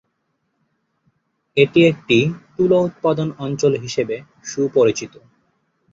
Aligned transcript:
এটি 1.57 1.79
একটি 1.85 2.17
তুলা 2.53 2.77
উৎপাদন 2.79 3.27
অঞ্চল 3.37 3.73
হিসেবে 3.77 4.15
সুপরিচিত। 4.43 5.13